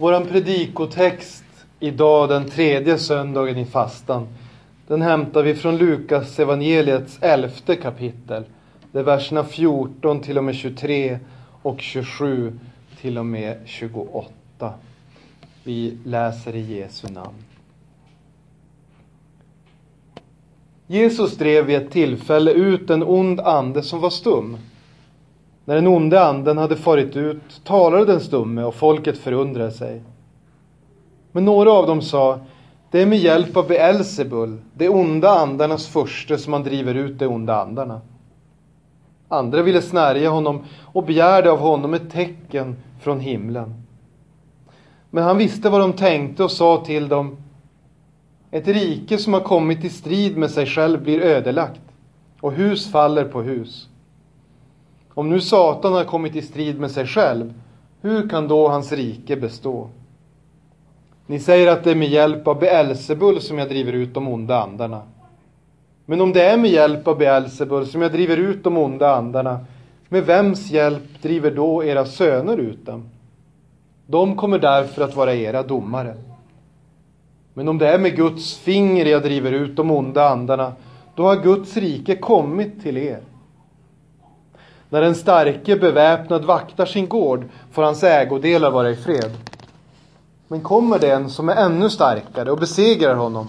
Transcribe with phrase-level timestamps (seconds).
[0.00, 1.44] Vår predikotext
[1.80, 4.28] idag, den tredje söndagen i fastan,
[4.86, 8.44] den hämtar vi från Lukas evangeliets elfte kapitel.
[8.92, 11.18] Det är verserna 14 till och med 23
[11.62, 12.58] och 27
[13.00, 14.72] till och med 28.
[15.64, 17.44] Vi läser i Jesu namn.
[20.86, 24.56] Jesus drev vid ett tillfälle ut en ond ande som var stum.
[25.70, 30.02] När den onde anden hade farit ut talade den stumme och folket förundrade sig.
[31.32, 32.40] Men några av dem sa,
[32.90, 37.26] det är med hjälp av Beelzebul, de onda andarnas förste, som han driver ut de
[37.26, 38.00] onda andarna.
[39.28, 43.74] Andra ville snärja honom och begärde av honom ett tecken från himlen.
[45.10, 47.36] Men han visste vad de tänkte och sa till dem,
[48.50, 51.80] ett rike som har kommit i strid med sig själv blir ödelagt
[52.40, 53.89] och hus faller på hus.
[55.20, 57.54] Om nu Satan har kommit i strid med sig själv,
[58.00, 59.88] hur kan då hans rike bestå?
[61.26, 64.62] Ni säger att det är med hjälp av Beelzebul som jag driver ut de onda
[64.62, 65.02] andarna.
[66.06, 69.60] Men om det är med hjälp av Beelzebul som jag driver ut de onda andarna,
[70.08, 73.08] med vems hjälp driver då era söner ut dem?
[74.06, 76.14] De kommer därför att vara era domare.
[77.54, 80.72] Men om det är med Guds finger jag driver ut de onda andarna,
[81.14, 83.20] då har Guds rike kommit till er.
[84.90, 89.30] När en starke beväpnad vaktar sin gård får hans ägodelar vara i fred.
[90.48, 93.48] Men kommer det en som är ännu starkare och besegrar honom,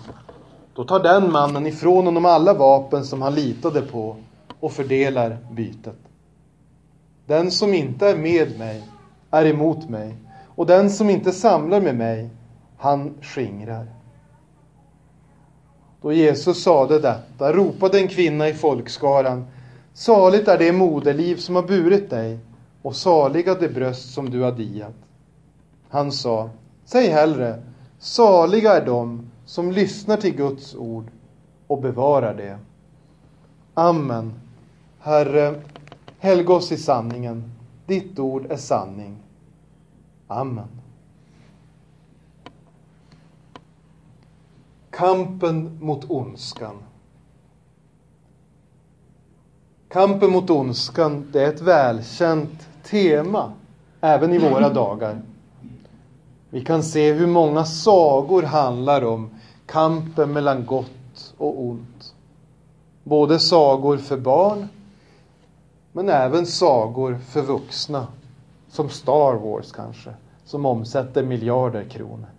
[0.74, 4.16] då tar den mannen ifrån honom alla vapen som han litade på
[4.60, 6.00] och fördelar bytet.
[7.26, 8.84] Den som inte är med mig
[9.32, 10.16] är emot mig
[10.56, 12.30] och den som inte samlar med mig,
[12.78, 13.88] han skingrar.
[16.02, 19.46] Då Jesus sade detta ropade en kvinna i folkskaran
[19.94, 22.40] Saligt är det moderliv som har burit dig
[22.82, 24.96] och saliga det bröst som du har diat.
[25.90, 26.50] Han sa,
[26.86, 27.64] säg hellre,
[28.00, 31.06] saliga är de som lyssnar till Guds ord
[31.68, 32.60] och bevarar det.
[33.74, 34.34] Amen.
[35.00, 35.62] Herre,
[36.20, 37.52] helga oss i sanningen.
[37.86, 39.18] Ditt ord är sanning.
[40.28, 40.68] Amen.
[44.90, 46.76] Kampen mot ondskan.
[49.92, 53.54] Kampen mot ondskan, det är ett välkänt tema
[54.02, 55.22] även i våra dagar.
[56.50, 59.30] Vi kan se hur många sagor handlar om
[59.66, 62.14] kampen mellan gott och ont.
[63.04, 64.68] Både sagor för barn,
[65.92, 68.08] men även sagor för vuxna.
[68.70, 70.10] Som Star Wars kanske,
[70.46, 72.30] som omsätter miljarder kronor.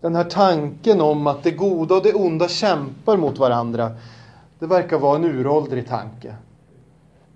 [0.00, 3.90] Den här tanken om att det goda och det onda kämpar mot varandra,
[4.60, 6.34] det verkar vara en uråldrig tanke.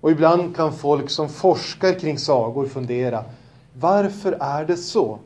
[0.01, 3.23] Och ibland kan folk som forskar kring sagor fundera,
[3.73, 5.19] varför är det så?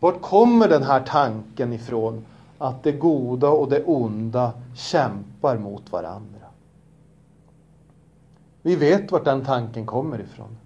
[0.00, 2.24] Vart kommer den här tanken ifrån
[2.58, 6.46] att det goda och det onda kämpar mot varandra?
[8.62, 10.56] Vi vet vart den tanken kommer ifrån.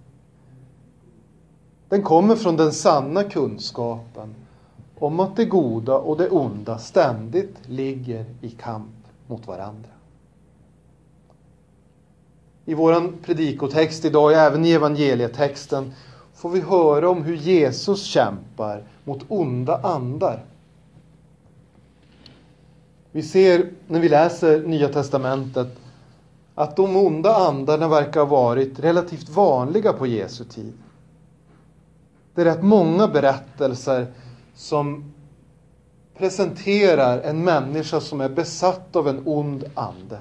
[1.89, 4.35] Den kommer från den sanna kunskapen
[4.99, 8.97] om att det goda och det onda ständigt ligger i kamp
[9.27, 9.96] mot varandra.
[12.69, 15.93] I vår predikotext idag, och även i evangelietexten,
[16.35, 20.45] får vi höra om hur Jesus kämpar mot onda andar.
[23.13, 25.69] Vi ser när vi läser Nya Testamentet
[26.55, 30.73] att de onda andarna verkar ha varit relativt vanliga på Jesu tid.
[32.35, 34.07] Det är rätt många berättelser
[34.55, 35.13] som
[36.19, 40.21] presenterar en människa som är besatt av en ond ande.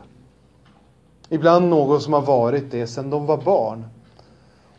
[1.35, 3.85] Ibland någon som har varit det sedan de var barn.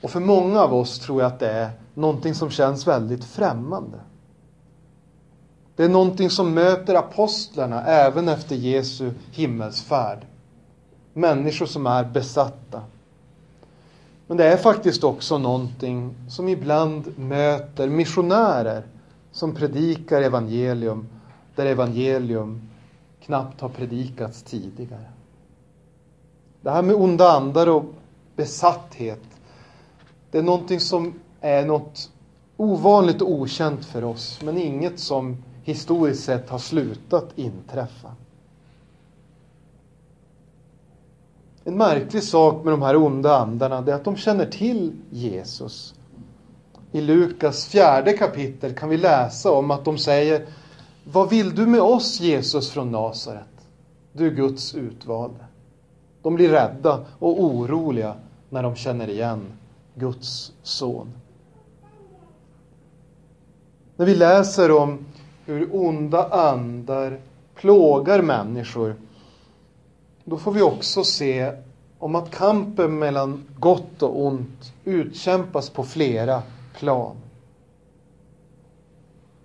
[0.03, 3.99] Och för många av oss tror jag att det är någonting som känns väldigt främmande.
[5.77, 10.27] Det är någonting som möter apostlarna även efter Jesu himmelsfärd.
[11.12, 12.83] Människor som är besatta.
[14.27, 18.83] Men det är faktiskt också någonting som ibland möter missionärer
[19.33, 21.09] som predikar evangelium
[21.54, 22.69] där evangelium
[23.21, 25.07] knappt har predikats tidigare.
[26.66, 27.84] Det här med onda andar och
[28.36, 29.22] besatthet,
[30.30, 32.10] det är någonting som är något
[32.57, 38.13] ovanligt och okänt för oss, men inget som historiskt sett har slutat inträffa.
[41.65, 45.95] En märklig sak med de här onda andarna är att de känner till Jesus.
[46.92, 50.47] I Lukas fjärde kapitel kan vi läsa om att de säger
[51.04, 53.69] Vad vill du med oss Jesus från Nasaret?
[54.12, 55.47] Du är Guds utvalde.
[56.27, 58.15] De blir rädda och oroliga
[58.51, 59.47] när de känner igen
[59.95, 61.13] Guds son.
[63.97, 65.07] När vi läser om
[65.45, 67.21] hur onda andar
[67.55, 68.97] plågar människor,
[70.25, 71.53] då får vi också se
[71.99, 76.43] om att kampen mellan gott och ont utkämpas på flera
[76.79, 77.17] plan.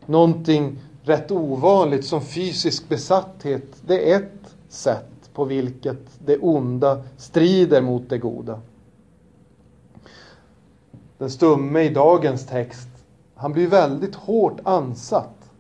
[0.06, 7.82] Någonting rätt ovanligt som fysisk besatthet, det är ett sätt på vilket det onda strider
[7.82, 8.60] mot det goda.
[11.18, 12.88] Den stumme i dagens text,
[13.36, 15.52] han blir väldigt hårt ansatt.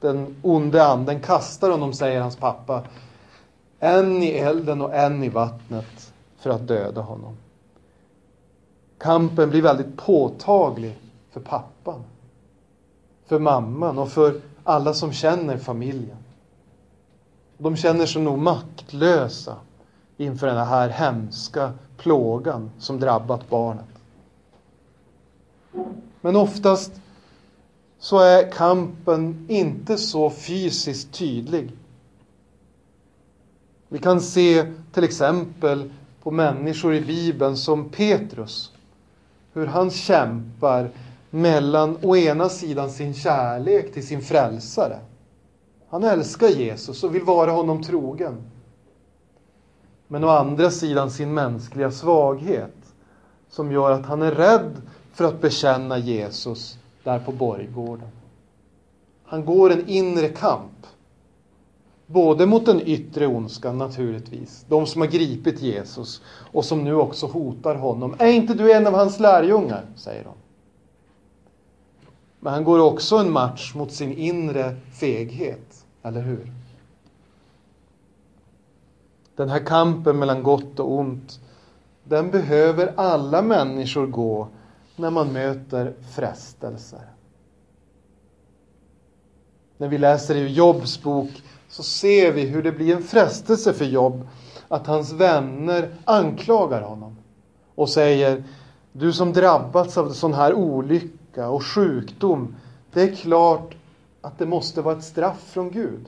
[0.00, 2.82] Den onde anden kastar honom, säger hans pappa,
[3.78, 7.36] en i elden och en i vattnet för att döda honom.
[8.98, 10.98] Kampen blir väldigt påtaglig
[11.30, 12.02] för pappan,
[13.26, 16.16] för mamman och för alla som känner familjen.
[17.64, 19.56] De känner sig nog maktlösa
[20.16, 23.84] inför den här hemska plågan som drabbat barnet.
[26.20, 26.92] Men oftast
[27.98, 31.70] så är kampen inte så fysiskt tydlig.
[33.88, 38.72] Vi kan se till exempel på människor i Bibeln som Petrus.
[39.52, 40.90] Hur han kämpar
[41.30, 44.98] mellan å ena sidan sin kärlek till sin frälsare.
[45.94, 48.42] Han älskar Jesus och vill vara honom trogen.
[50.08, 52.94] Men å andra sidan sin mänskliga svaghet
[53.50, 54.82] som gör att han är rädd
[55.12, 58.08] för att bekänna Jesus där på borggården.
[59.24, 60.86] Han går en inre kamp.
[62.06, 67.26] Både mot den yttre ondskan naturligtvis, de som har gripit Jesus och som nu också
[67.26, 68.14] hotar honom.
[68.18, 69.84] Är inte du en av hans lärjungar?
[69.96, 70.32] säger de.
[72.40, 76.52] Men han går också en match mot sin inre feghet, eller hur?
[79.36, 81.40] Den här kampen mellan gott och ont,
[82.04, 84.48] den behöver alla människor gå
[84.96, 87.08] när man möter frestelser.
[89.78, 91.30] När vi läser i Jobs bok
[91.68, 94.28] så ser vi hur det blir en frestelse för Job
[94.68, 97.16] att hans vänner anklagar honom
[97.74, 98.44] och säger
[98.92, 102.56] du som drabbats av sån här olycka och sjukdom,
[102.92, 103.74] det är klart
[104.24, 106.06] att det måste vara ett straff från Gud.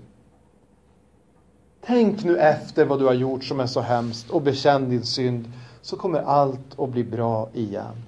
[1.80, 5.52] Tänk nu efter vad du har gjort som är så hemskt och bekänn din synd
[5.82, 8.02] så kommer allt att bli bra igen.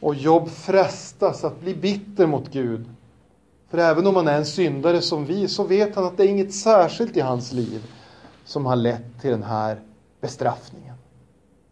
[0.00, 2.84] Och Jobb frestas att bli bitter mot Gud.
[3.68, 6.28] För även om han är en syndare som vi så vet han att det är
[6.28, 7.82] inget särskilt i hans liv
[8.44, 9.80] som har lett till den här
[10.20, 10.94] bestraffningen.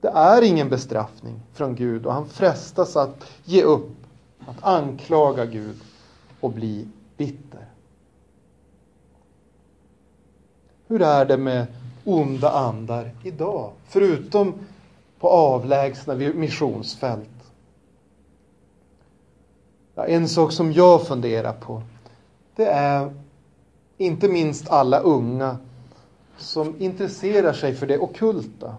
[0.00, 3.90] Det är ingen bestraffning från Gud och han frestas att ge upp,
[4.46, 5.76] att anklaga Gud
[6.40, 7.66] och bli bitter.
[10.86, 11.66] Hur är det med
[12.04, 13.72] onda andar idag?
[13.86, 14.54] Förutom
[15.18, 17.28] på avlägsna missionsfält.
[19.94, 21.82] Ja, en sak som jag funderar på,
[22.56, 23.14] det är
[23.96, 25.56] inte minst alla unga
[26.36, 28.76] som intresserar sig för det okulta.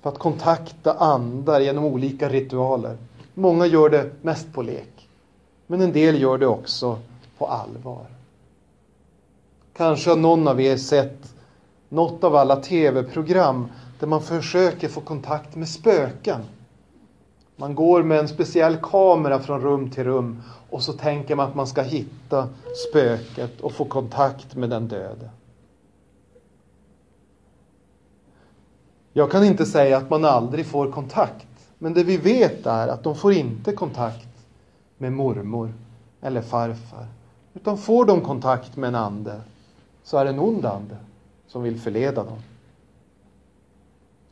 [0.00, 2.96] För att kontakta andar genom olika ritualer.
[3.34, 4.95] Många gör det mest på lek.
[5.66, 6.98] Men en del gör det också
[7.38, 8.06] på allvar.
[9.76, 11.34] Kanske har någon av er sett
[11.88, 13.66] något av alla tv-program
[14.00, 16.40] där man försöker få kontakt med spöken.
[17.56, 21.54] Man går med en speciell kamera från rum till rum och så tänker man att
[21.54, 22.48] man ska hitta
[22.90, 25.30] spöket och få kontakt med den döde.
[29.12, 31.46] Jag kan inte säga att man aldrig får kontakt.
[31.78, 34.35] Men det vi vet är att de får inte kontakt
[34.98, 35.74] med mormor
[36.20, 37.06] eller farfar.
[37.54, 39.40] Utan får de kontakt med en ande
[40.02, 40.96] så är det en ond ande
[41.46, 42.38] som vill förleda dem.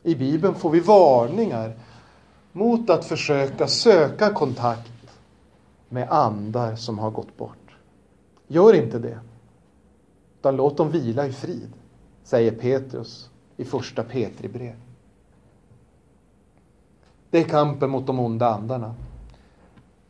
[0.03, 1.73] I Bibeln får vi varningar
[2.51, 4.91] mot att försöka söka kontakt
[5.89, 7.77] med andar som har gått bort.
[8.47, 9.19] Gör inte det.
[10.39, 11.73] Utan låt dem vila i frid,
[12.23, 14.75] säger Petrus i första Petri brev.
[17.29, 18.95] Det är kampen mot de onda andarna.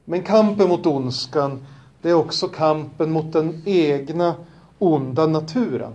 [0.06, 1.66] Men kampen mot ondskan,
[2.02, 4.36] det är också kampen mot den egna
[4.80, 5.94] onda naturen.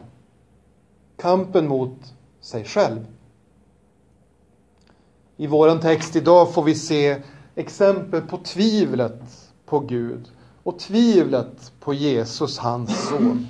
[1.17, 3.07] Kampen mot sig själv.
[5.37, 7.23] I vår text idag får vi se
[7.55, 10.31] exempel på tvivlet på Gud
[10.63, 13.47] och tvivlet på Jesus, hans son.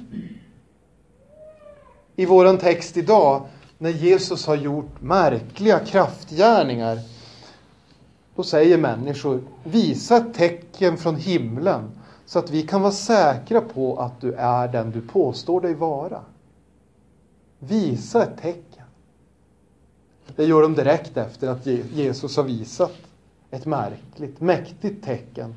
[2.17, 3.47] I vår text idag,
[3.79, 6.99] när Jesus har gjort märkliga kraftgärningar,
[8.41, 11.91] då säger människor, visa ett tecken från himlen
[12.27, 16.21] så att vi kan vara säkra på att du är den du påstår dig vara.
[17.59, 18.85] Visa ett tecken.
[20.37, 22.93] Det gör de direkt efter att Jesus har visat
[23.51, 25.55] ett märkligt, mäktigt tecken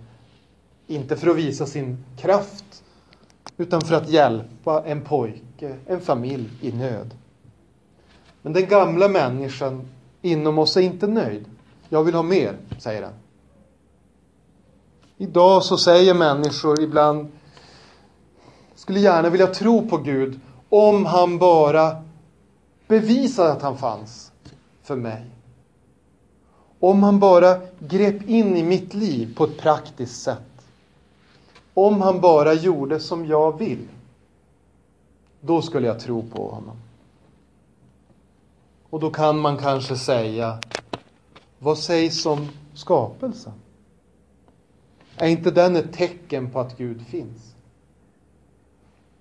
[0.87, 2.83] Inte för att visa sin kraft,
[3.57, 7.13] utan för att hjälpa en pojke, en familj i nöd.
[8.41, 9.87] Men den gamla människan
[10.21, 11.45] inom oss är inte nöjd.
[11.93, 13.13] Jag vill ha mer, säger den.
[15.17, 17.31] Idag så säger människor ibland,
[18.75, 22.03] skulle gärna vilja tro på Gud om han bara
[22.87, 24.31] bevisade att han fanns
[24.83, 25.25] för mig.
[26.79, 30.65] Om han bara grep in i mitt liv på ett praktiskt sätt.
[31.73, 33.87] Om han bara gjorde som jag vill.
[35.41, 36.77] Då skulle jag tro på honom.
[38.89, 40.59] Och då kan man kanske säga,
[41.63, 43.53] vad sägs om skapelsen?
[45.17, 47.55] Är inte den ett tecken på att Gud finns?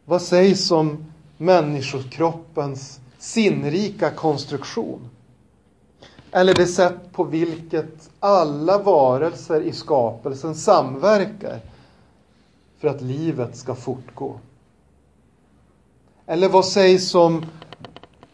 [0.05, 1.05] Vad sägs om
[1.39, 5.09] människokroppens sinnrika konstruktion?
[6.31, 11.61] Eller det sätt på vilket alla varelser i skapelsen samverkar
[12.79, 14.39] för att livet ska fortgå?
[16.27, 17.47] Eller vad sägs om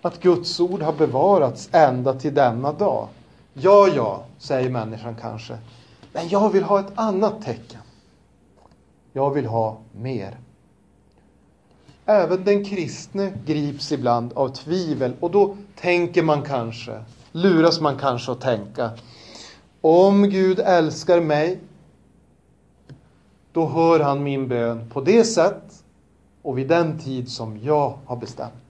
[0.03, 3.09] att Guds ord har bevarats ända till denna dag?
[3.61, 5.59] Ja, ja, säger människan kanske.
[6.13, 7.81] Men jag vill ha ett annat tecken.
[9.13, 10.39] Jag vill ha mer.
[12.07, 18.33] Även den kristne grips ibland av tvivel och då tänker man kanske, luras man kanske
[18.33, 18.91] att tänka,
[19.81, 21.59] om Gud älskar mig,
[23.53, 25.85] då hör han min bön på det sätt
[26.43, 28.68] och vid den tid som jag har bestämt.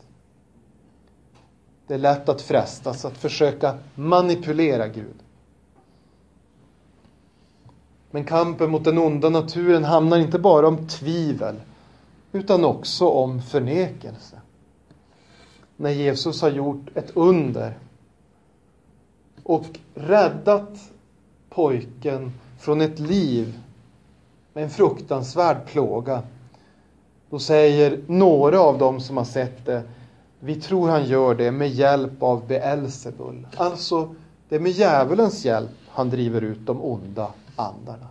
[1.88, 5.16] Det är lätt att frestas att försöka manipulera Gud.
[8.11, 11.54] Men kampen mot den onda naturen handlar inte bara om tvivel
[12.33, 14.40] utan också om förnekelse.
[15.76, 17.78] När Jesus har gjort ett under
[19.42, 19.64] och
[19.95, 20.90] räddat
[21.50, 23.61] pojken från ett liv
[24.52, 26.23] med en fruktansvärd plåga.
[27.30, 29.83] Då säger några av dem som har sett det,
[30.40, 33.47] vi tror han gör det med hjälp av Beelzebul.
[33.57, 34.14] Alltså,
[34.49, 38.07] det är med djävulens hjälp han driver ut de onda andarna.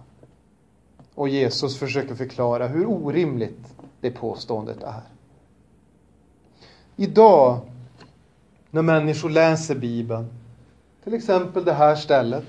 [1.15, 5.01] Och Jesus försöker förklara hur orimligt det påståendet är.
[6.96, 7.60] Idag,
[8.72, 10.27] när människor läser Bibeln,
[11.03, 12.46] till exempel det här stället,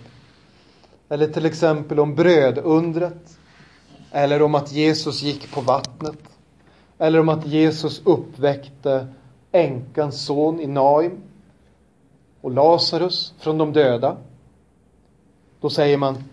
[1.09, 3.39] eller till exempel om brödundret,
[4.11, 6.19] eller om att Jesus gick på vattnet,
[6.99, 9.07] eller om att Jesus uppväckte
[9.59, 11.19] änkans son i Naim
[12.41, 14.17] och Lazarus från de döda.
[15.61, 16.25] Då säger man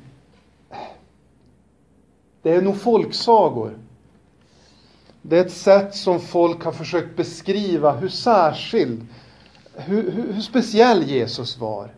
[2.41, 3.77] det är nog folksagor.
[5.21, 9.07] Det är ett sätt som folk har försökt beskriva hur särskild,
[9.73, 11.93] hur, hur, hur speciell Jesus var.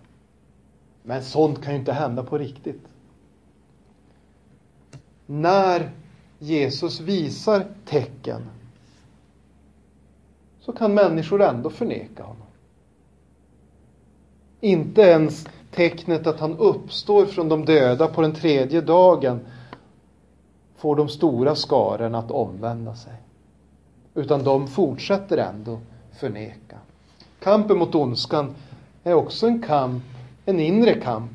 [1.04, 2.82] Men sånt kan ju inte hända på riktigt.
[5.26, 5.92] När
[6.40, 8.42] Jesus visar tecken
[10.68, 12.48] så kan människor ändå förneka honom.
[14.62, 19.40] Inte ens tecknet att han uppstår från de döda på den tredje dagen
[20.78, 23.14] får de stora skarorna att omvända sig.
[24.16, 25.80] Utan de fortsätter ändå
[26.20, 26.78] förneka.
[27.40, 28.56] Kampen mot ondskan
[29.04, 30.04] är också en kamp,
[30.46, 31.32] en inre kamp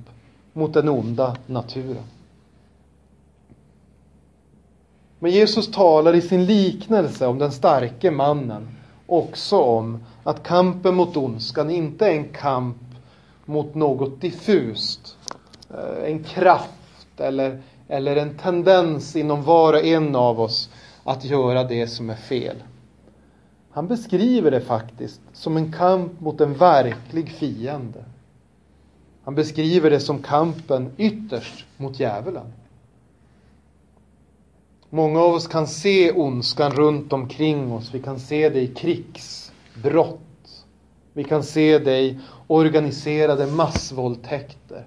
[0.52, 2.04] mot den onda naturen.
[5.18, 8.68] Men Jesus talar i sin liknelse om den starke mannen
[9.12, 12.76] också om att kampen mot ondskan inte är en kamp
[13.44, 15.16] mot något diffust,
[15.70, 20.70] eh, en kraft eller eller en tendens inom var och en av oss
[21.04, 22.56] att göra det som är fel.
[23.70, 28.04] Han beskriver det faktiskt som en kamp mot en verklig fiende.
[29.24, 32.52] Han beskriver det som kampen ytterst mot djävulen.
[34.94, 37.94] Många av oss kan se ondskan runt omkring oss.
[37.94, 40.64] Vi kan se det i krigsbrott.
[41.12, 44.84] Vi kan se det i organiserade massvåldtäkter,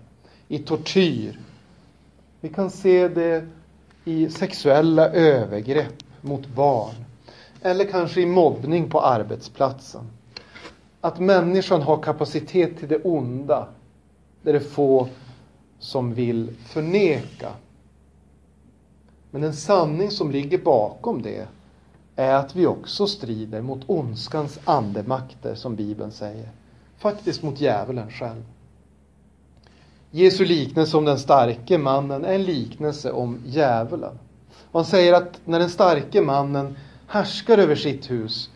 [0.47, 1.39] i tortyr,
[2.41, 3.47] vi kan se det
[4.05, 6.95] i sexuella övergrepp mot barn.
[7.61, 10.09] Eller kanske i mobbning på arbetsplatsen.
[11.01, 13.67] Att människan har kapacitet till det onda.
[14.41, 15.07] Det är det få
[15.79, 17.51] som vill förneka.
[19.35, 21.47] Men en sanning som ligger bakom det
[22.15, 26.49] är att vi också strider mot ondskans andemakter, som Bibeln säger.
[26.97, 28.43] Faktiskt mot djävulen själv.
[30.11, 34.19] Jesu liknelse om den starke mannen är en liknelse om djävulen.
[34.71, 36.77] Han säger att när den starke mannen
[37.07, 38.49] härskar över sitt hus,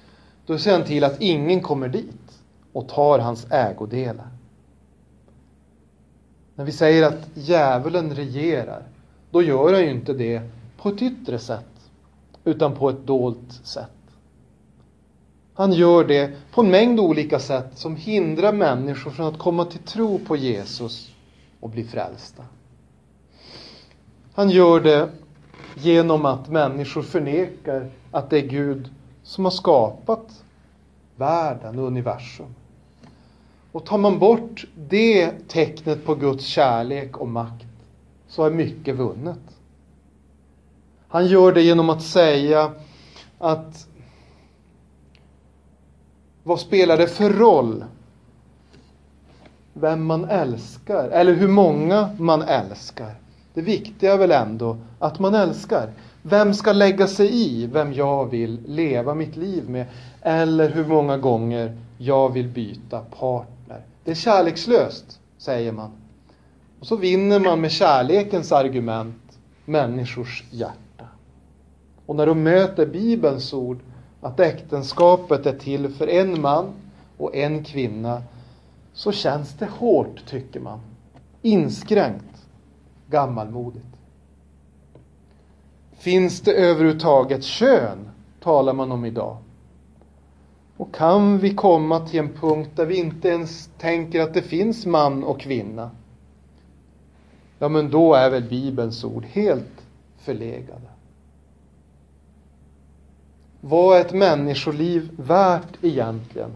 [0.46, 2.42] då ser han till att ingen kommer dit
[2.74, 4.28] och tar hans ägodelar.
[6.56, 8.84] När vi säger att djävulen regerar,
[9.32, 10.42] då gör han ju inte det
[10.82, 11.92] på ett yttre sätt,
[12.44, 13.92] utan på ett dolt sätt.
[15.54, 19.80] Han gör det på en mängd olika sätt som hindrar människor från att komma till
[19.80, 21.12] tro på Jesus
[21.60, 22.44] och bli frälsta.
[24.34, 25.10] Han gör det
[25.76, 28.90] genom att människor förnekar att det är Gud
[29.24, 30.44] som har skapat
[31.16, 32.56] världen och universum.
[33.72, 37.66] Och tar man bort det tecknet på Guds kärlek och makt
[38.28, 39.40] så är mycket vunnet.
[41.10, 42.72] Han gör det genom att säga
[43.38, 43.88] att
[46.44, 47.86] vad spelar det för roll
[49.74, 53.16] vem man älskar eller hur många man älskar?
[53.54, 55.92] Det viktiga är väl ändå att man älskar.
[56.22, 59.86] Vem ska lägga sig i vem jag vill leva mitt liv med?
[60.22, 63.82] Eller hur många gånger jag vill byta partner.
[64.04, 65.92] Det är kärlekslöst, säger man.
[66.80, 69.29] Och så vinner man med kärlekens argument
[69.70, 71.06] människors hjärta.
[72.06, 73.80] Och när de möter Bibelns ord
[74.22, 76.66] att äktenskapet är till för en man
[77.18, 78.24] och en kvinna
[78.94, 80.80] så känns det hårt, tycker man.
[81.42, 82.48] Inskränkt,
[83.10, 83.86] gammalmodigt.
[85.98, 88.10] Finns det överhuvudtaget kön,
[88.40, 89.38] talar man om idag.
[90.78, 94.86] Och kan vi komma till en punkt där vi inte ens tänker att det finns
[94.86, 95.92] man och kvinna?
[97.60, 99.86] Ja, men då är väl Bibelns ord helt
[100.18, 100.88] förlegade.
[103.62, 106.52] Vad är ett människoliv värt egentligen?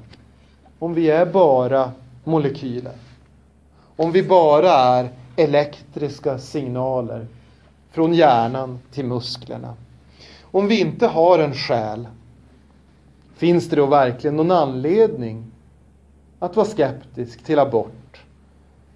[0.79, 1.91] Om vi är bara
[2.23, 2.93] molekyler.
[3.95, 7.27] Om vi bara är elektriska signaler
[7.91, 9.73] från hjärnan till musklerna.
[10.41, 12.07] Om vi inte har en själ,
[13.35, 15.51] finns det då verkligen någon anledning
[16.39, 18.23] att vara skeptisk till abort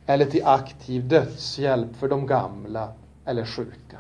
[0.07, 2.93] eller till aktiv dödshjälp för de gamla
[3.25, 3.97] eller sjuka?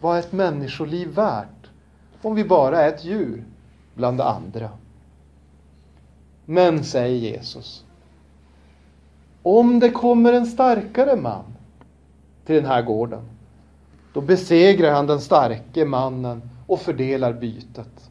[0.00, 1.70] Vad är ett människoliv värt
[2.22, 3.44] om vi bara är ett djur
[3.94, 4.70] bland andra?
[6.44, 7.84] Men, säger Jesus,
[9.42, 11.44] om det kommer en starkare man
[12.46, 13.22] till den här gården,
[14.12, 18.10] då besegrar han den starke mannen och fördelar bytet.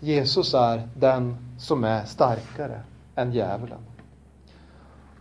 [0.00, 2.80] Jesus är den som är starkare
[3.14, 3.78] än djävulen.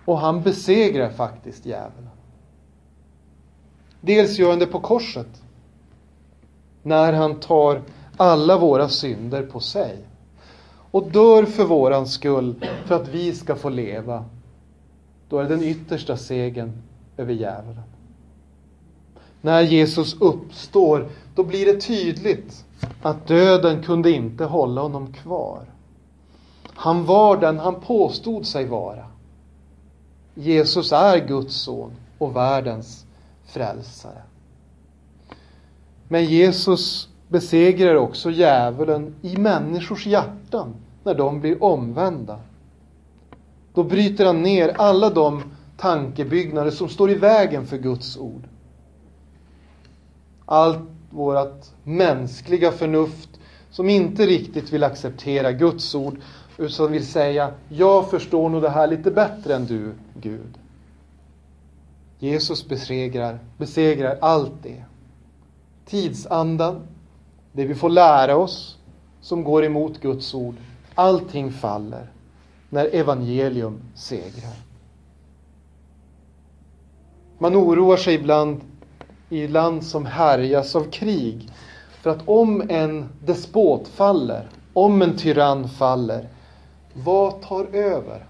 [0.07, 2.09] Och han besegrar faktiskt djävulen.
[4.01, 5.41] Dels gör han det på korset.
[6.83, 7.81] När han tar
[8.17, 9.97] alla våra synder på sig.
[10.91, 14.25] Och dör för våran skull för att vi ska få leva.
[15.29, 16.81] Då är det den yttersta segern
[17.17, 17.83] över djävulen.
[19.41, 22.65] När Jesus uppstår, då blir det tydligt
[23.01, 25.65] att döden kunde inte hålla honom kvar.
[26.63, 29.05] Han var den han påstod sig vara.
[30.39, 33.05] Jesus är Guds son och världens
[33.45, 34.21] frälsare.
[36.07, 42.39] Men Jesus besegrar också djävulen i människors hjärtan när de blir omvända.
[43.73, 45.43] Då bryter han ner alla de
[45.77, 48.47] tankebyggnader som står i vägen för Guds ord.
[50.45, 53.29] Allt vårt mänskliga förnuft
[53.71, 56.19] som inte riktigt vill acceptera Guds ord
[56.57, 60.57] utan vill säga jag förstår nog det här lite bättre än du, Gud.
[62.19, 64.83] Jesus besegrar, besegrar allt det.
[65.85, 66.87] Tidsandan,
[67.51, 68.77] det vi får lära oss
[69.21, 70.55] som går emot Guds ord,
[70.95, 72.07] allting faller
[72.69, 74.53] när evangelium segrar.
[77.37, 78.61] Man oroar sig ibland
[79.29, 81.49] i land som härjas av krig.
[82.01, 86.27] För att om en despot faller, om en tyrann faller,
[87.03, 88.25] vad tar över?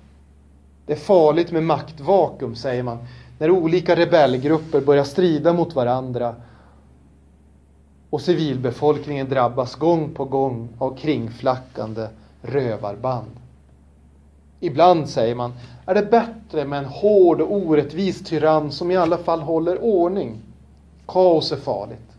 [0.85, 2.97] Det är farligt med maktvakuum, säger man,
[3.39, 6.35] när olika rebellgrupper börjar strida mot varandra
[8.09, 12.07] och civilbefolkningen drabbas gång på gång av kringflackande
[12.41, 13.31] rövarband.
[14.59, 15.53] Ibland, säger man,
[15.85, 20.37] är det bättre med en hård och orättvis tyrann som i alla fall håller ordning.
[21.05, 22.11] Kaos är farligt.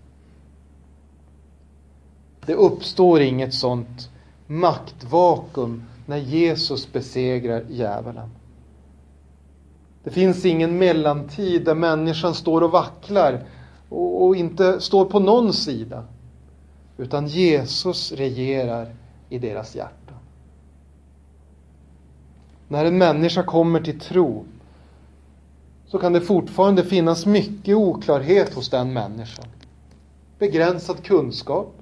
[2.46, 4.10] Det uppstår inget sånt
[4.46, 8.28] maktvakuum när Jesus besegrar djävulen.
[10.04, 13.44] Det finns ingen mellantid där människan står och vacklar
[13.88, 16.04] och inte står på någon sida.
[16.96, 18.94] Utan Jesus regerar
[19.28, 20.14] i deras hjärta.
[22.68, 24.44] När en människa kommer till tro
[25.86, 29.46] så kan det fortfarande finnas mycket oklarhet hos den människan.
[30.38, 31.77] Begränsad kunskap.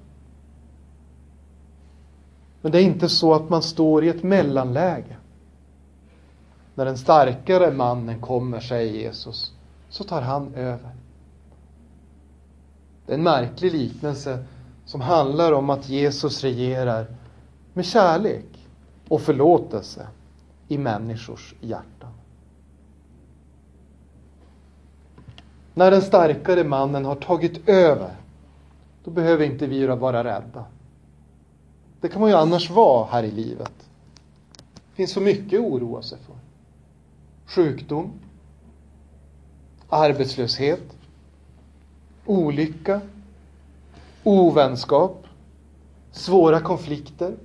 [2.67, 5.17] Men det är inte så att man står i ett mellanläge.
[6.75, 9.53] När den starkare mannen kommer, säger Jesus,
[9.89, 10.91] så tar han över.
[13.07, 14.45] Det är en märklig liknelse
[14.85, 17.07] som handlar om att Jesus regerar
[17.73, 18.69] med kärlek
[19.09, 20.07] och förlåtelse
[20.69, 22.13] i människors hjärtan.
[25.75, 28.17] När den starkare mannen har tagit över,
[29.05, 30.65] då behöver inte vi vara rädda.
[32.01, 33.73] Det kan man ju annars vara här i livet.
[34.65, 36.37] Det finns så mycket att oroa sig för.
[37.47, 38.13] Sjukdom,
[39.89, 40.97] arbetslöshet,
[42.27, 43.01] olycka,
[44.25, 45.27] ovänskap,
[46.13, 47.37] svåra konflikter,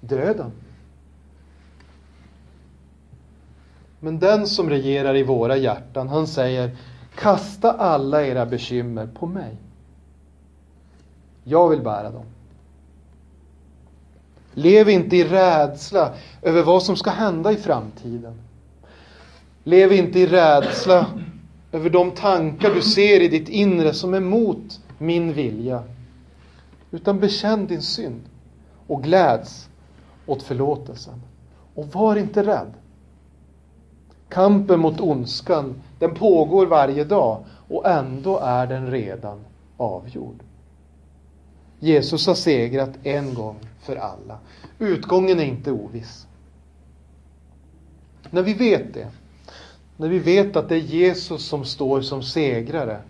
[0.00, 0.52] döden.
[4.00, 6.76] Men den som regerar i våra hjärtan, han säger
[7.14, 9.56] Kasta alla era bekymmer på mig.
[11.44, 12.24] Jag vill bära dem.
[14.54, 18.34] Lev inte i rädsla över vad som ska hända i framtiden.
[19.64, 21.06] Lev inte i rädsla
[21.72, 25.82] över de tankar du ser i ditt inre som är mot min vilja.
[26.90, 28.20] Utan bekänn din synd
[28.86, 29.68] och gläds
[30.26, 31.22] åt förlåtelsen.
[31.74, 32.72] Och var inte rädd.
[34.28, 39.44] Kampen mot ondskan, den pågår varje dag och ändå är den redan
[39.76, 40.42] avgjord.
[41.84, 44.38] Jesus har segrat en gång för alla.
[44.78, 46.26] Utgången är inte oviss.
[48.30, 49.10] När vi vet det,
[49.96, 53.00] när vi vet att det är Jesus som står som segrare,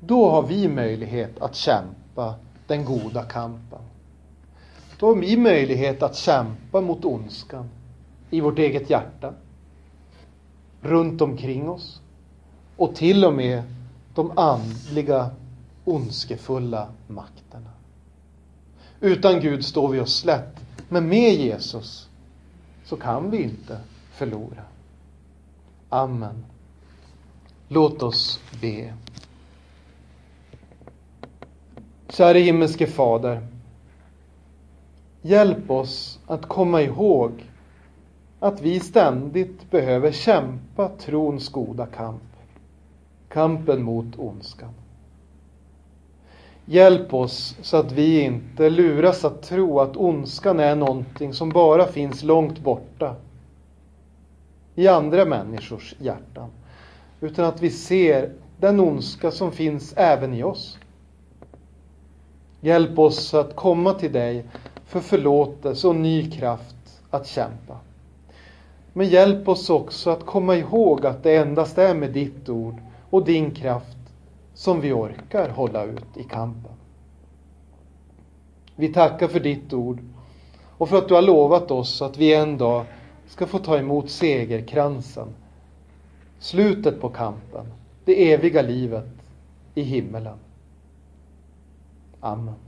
[0.00, 2.34] då har vi möjlighet att kämpa
[2.66, 3.80] den goda kampen.
[4.98, 7.68] Då har vi möjlighet att kämpa mot ondskan
[8.30, 9.32] i vårt eget hjärta,
[10.80, 12.00] runt omkring oss
[12.76, 13.62] och till och med
[14.14, 15.30] de andliga
[15.86, 17.70] ondskefulla makterna.
[19.00, 22.08] Utan Gud står vi oss slätt, men med Jesus
[22.84, 23.80] så kan vi inte
[24.12, 24.62] förlora.
[25.88, 26.44] Amen.
[27.68, 28.94] Låt oss be.
[32.08, 33.46] Käre himmelske Fader.
[35.22, 37.44] Hjälp oss att komma ihåg
[38.40, 42.22] att vi ständigt behöver kämpa trons goda kamp.
[43.28, 44.74] Kampen mot ondskan.
[46.68, 51.86] Hjälp oss så att vi inte luras att tro att ondskan är någonting som bara
[51.86, 53.14] finns långt borta
[54.74, 56.50] i andra människors hjärtan.
[57.20, 60.78] Utan att vi ser den ondska som finns även i oss.
[62.60, 64.44] Hjälp oss att komma till dig
[64.86, 67.78] för förlåtelse och ny kraft att kämpa.
[68.92, 72.74] Men hjälp oss också att komma ihåg att det endast är med ditt ord
[73.10, 73.95] och din kraft
[74.56, 76.72] som vi orkar hålla ut i kampen.
[78.76, 80.00] Vi tackar för ditt ord
[80.78, 82.84] och för att du har lovat oss att vi en dag
[83.26, 85.28] ska få ta emot segerkransen,
[86.38, 87.66] slutet på kampen,
[88.04, 89.08] det eviga livet
[89.74, 90.38] i himmelen.
[92.20, 92.65] Amen.